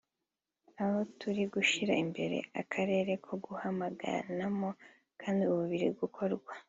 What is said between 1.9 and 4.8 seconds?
imbere akarere ko guhamagaranamo